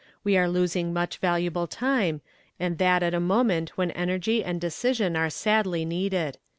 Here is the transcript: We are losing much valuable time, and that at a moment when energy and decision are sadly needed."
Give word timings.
We 0.23 0.35
are 0.35 0.49
losing 0.49 0.91
much 0.93 1.19
valuable 1.19 1.67
time, 1.67 2.21
and 2.59 2.79
that 2.79 3.03
at 3.03 3.13
a 3.13 3.19
moment 3.19 3.77
when 3.77 3.91
energy 3.91 4.43
and 4.43 4.59
decision 4.59 5.15
are 5.15 5.29
sadly 5.29 5.85
needed." 5.85 6.39